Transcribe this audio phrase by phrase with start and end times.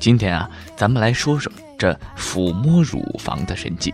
[0.00, 3.92] 今天啊，咱们来说说这抚摸乳房的神技。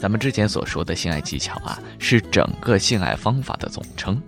[0.00, 4.18] 咱们之前所说的性爱技巧啊，是整个性爱方法的总称。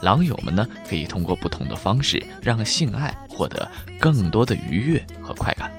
[0.00, 3.70] 狼友们呢，可以通过不同的方式，让性爱获得
[4.00, 5.70] 更多的愉悦和快感。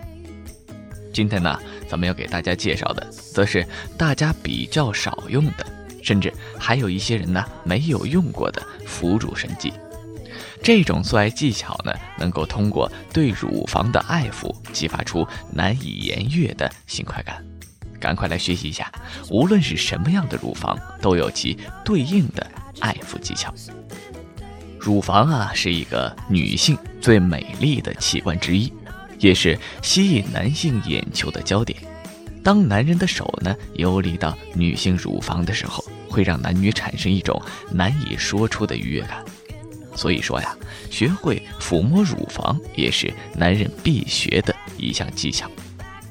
[1.13, 1.59] 今天呢，
[1.89, 5.65] 咱们要给大家介绍的，则是大家比较少用的，
[6.01, 9.73] 甚至还有一些人呢没有用过的腐乳神技。
[10.61, 17.43] 这种做爱技巧呢，能够通过对乳房的爱抚，激发出难以言喻的性快感。
[17.99, 18.91] 赶快来学习一下，
[19.29, 22.45] 无论是什么样的乳房，都有其对应的
[22.79, 23.53] 爱抚技巧。
[24.77, 28.73] 乳房啊，是一个女性最美丽的器官之一，
[29.19, 31.79] 也是吸引男性眼球的焦点。
[32.43, 39.23] 当男人的手呢游离到女性乳房的时候，会让男女产生一种难以说出的愉悦感。
[39.95, 40.55] 所以说呀，
[40.89, 45.49] 学会抚摸乳房也是男人必学的一项技巧。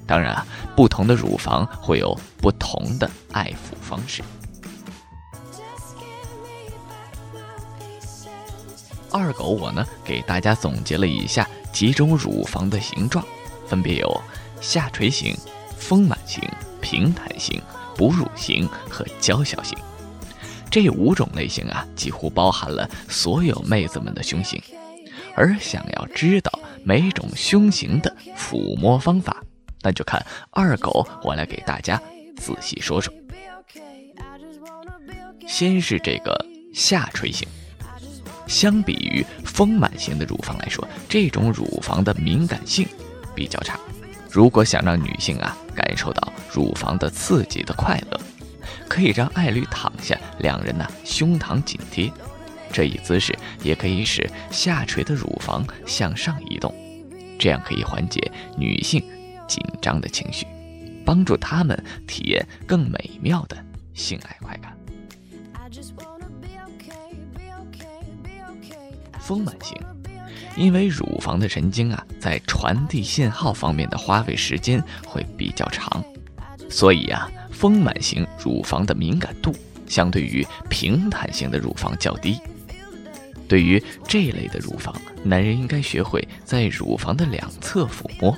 [0.07, 0.47] 当然啊，
[0.77, 4.23] 不同的乳房会有不同的爱抚方式。
[9.11, 13.25] 二狗我呢给大家总结了一下几种乳房的形状，
[13.67, 14.23] 分别有
[14.61, 15.37] 下垂型、
[15.77, 16.43] 丰满型、
[16.81, 17.61] 平坦型、
[17.97, 19.79] 哺乳型和娇小型。
[20.73, 24.59] 这五种类型啊，几乎包含了所有妹子们的胸型。
[25.35, 26.51] 而想要知道
[26.83, 29.37] 每种胸型的抚摸方法，
[29.83, 32.01] 那就看二狗我来给大家
[32.39, 33.13] 仔细说说。
[35.47, 36.35] 先是这个
[36.73, 37.47] 下垂型，
[38.47, 42.89] 相比于丰满型的乳房来说，这种乳房的敏感性
[43.35, 43.79] 比较差。
[44.31, 48.19] 如果想让女性啊感受到乳房的刺激的快乐，
[48.93, 52.13] 可以让爱侣躺下，两人呢胸膛紧贴，
[52.71, 56.75] 这一姿势也可以使下垂的乳房向上移动，
[57.39, 59.03] 这样可以缓解女性。
[59.49, 60.47] 紧张的情绪，
[61.07, 63.57] 帮助他们体验更美妙的
[63.95, 64.77] 性爱快感。
[69.19, 69.75] 丰满型，
[70.55, 76.05] 因为乳房的神经啊，在传递信号方面的花费时间会比较长，
[76.73, 79.55] 所以啊，丰满型乳房的敏感度
[79.87, 82.41] 相对于平坦型的乳房较低。
[83.47, 88.37] 对于这类的乳房，男人应该学会在乳房的两侧抚摸。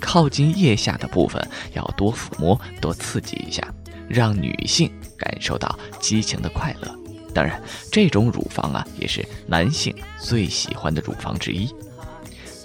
[0.00, 1.44] 靠近腋下的部分
[1.74, 3.62] 要多抚摸、多刺激一下，
[4.08, 6.98] 让女性感受到激情的快乐。
[7.32, 7.62] 当然，
[7.92, 11.68] 这种乳房啊，也是男性最喜欢的乳房之一。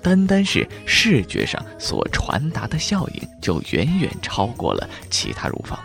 [0.03, 5.80] 单单是视觉上所传达的效应，就远远超过了其他乳房。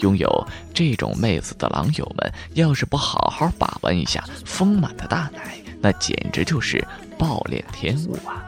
[0.00, 6.86] 拥有这种妹子的狼友们，要是不好好把玩一下丰满的大奶，那简直就是
[7.18, 8.44] 暴殄天物啊！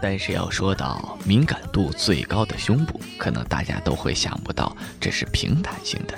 [0.00, 6.16] 但是要说到敏感度最高的胸部，可能大家都会想不到这是平坦型的。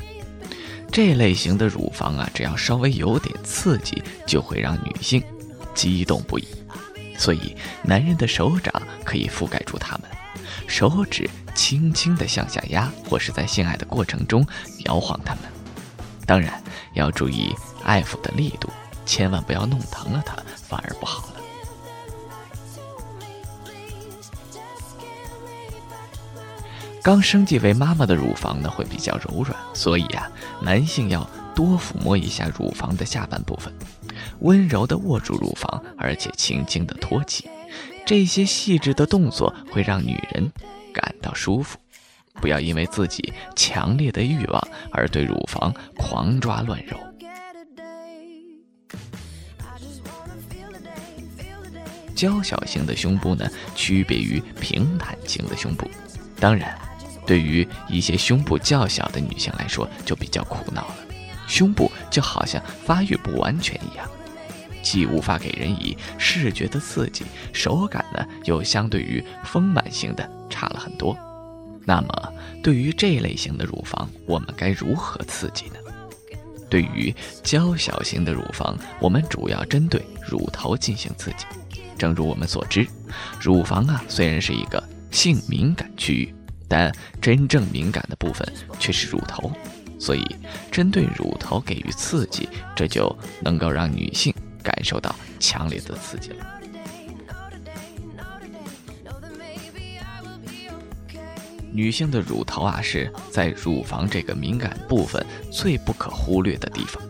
[1.03, 5.25] 这类型的乳房啊，只要稍微有点刺激，就会让女性
[5.75, 6.47] 激动不已。
[7.17, 8.71] 所以，男人的手掌
[9.03, 10.03] 可以覆盖住它们，
[10.67, 14.47] 手指轻轻地向下压，或是在性爱的过程中
[14.85, 15.45] 摇晃它们。
[16.27, 16.63] 当然，
[16.93, 18.69] 要注意爱抚的力度，
[19.07, 20.37] 千万不要弄疼了它，
[20.69, 21.40] 反而不好了。
[27.03, 30.31] 刚升级为妈妈的乳房呢，会比较柔软，所以啊，
[30.61, 33.73] 男性要多抚摸一下乳房的下半部分，
[34.41, 37.49] 温柔地握住乳房，而且轻轻地托起。
[38.05, 40.53] 这些细致的动作会让女人
[40.93, 41.79] 感到舒服。
[42.35, 46.99] 不要因为自己强烈的欲望而对乳房狂抓乱揉。
[52.15, 55.89] 娇小型的胸部呢，区别于平坦型的胸部，
[56.39, 56.79] 当然。
[57.31, 60.97] 对于一些胸部较小的女性来说，就比较苦恼了。
[61.47, 64.05] 胸部就好像发育不完全一样，
[64.83, 71.17] 既无法给人以视觉的刺激，手感呢又相对于丰满型的差了很多。
[71.85, 72.33] 那么，
[72.65, 75.77] 对于这类型的乳房，我们该如何刺激呢？
[76.69, 81.47] 对于娇小型的乳房，我们主要针对乳头进行刺激。
[81.97, 82.85] 正如我们所知，
[83.41, 84.83] 乳房啊虽然是一个
[85.13, 86.35] 性敏感区域。
[86.71, 88.47] 但真正敏感的部分
[88.79, 89.51] 却是乳头，
[89.99, 90.25] 所以
[90.71, 94.33] 针对乳头给予刺激，这就能够让女性
[94.63, 96.47] 感受到强烈的刺激了。
[101.73, 107.03] 女性的乳头啊，是在乳房这个敏感部分最不可忽略的地方。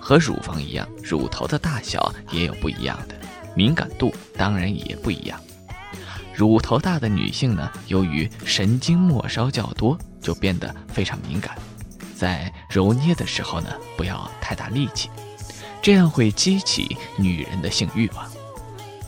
[0.00, 3.14] 和乳房一样，乳头的大小也有不一样的，
[3.54, 5.38] 敏感度当然也不一样。
[6.34, 11.56] 乳头大的女性呢，由于神经末梢较多，就变得非常敏感，
[12.16, 15.08] 在揉捏的时候呢，不要太大力气，
[15.80, 18.26] 这样会激起女人的性欲望。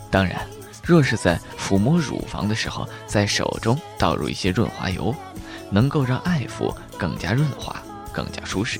[0.09, 0.47] 当然，
[0.83, 5.13] 若是在抚摸乳房的时候，在手中倒入一些润滑油，
[5.69, 7.75] 能够让爱抚更加润滑，
[8.13, 8.79] 更加舒适。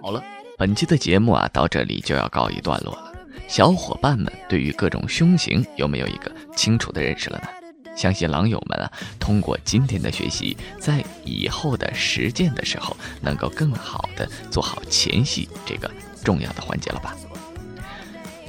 [0.00, 0.22] 好了，
[0.58, 3.12] 本期的节目啊，到这里就要告一段落了。
[3.48, 7.48] 小伙伴们对于各种胸型有没有一个清楚的认识了呢？
[7.96, 8.90] 相信狼友们啊，
[9.20, 15.90] 通过今天的学习，在以后的实践的时候，能够更好的做好前戏这个
[16.24, 17.14] 重要的环节了吧？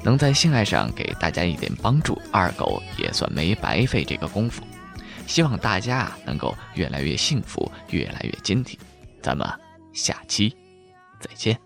[0.03, 4.63] 能在性爱上给大家一点帮助，二狗也算没白费这个功夫。
[5.27, 8.79] 希望大家啊能够越来越幸福，越来越坚挺。
[9.21, 9.47] 咱们
[9.95, 10.55] 下期
[11.19, 11.64] 再见。